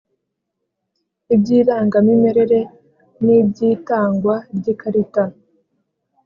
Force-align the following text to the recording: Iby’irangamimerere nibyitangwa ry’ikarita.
Iby’irangamimerere 1.35 2.59
nibyitangwa 3.23 4.35
ry’ikarita. 4.57 5.23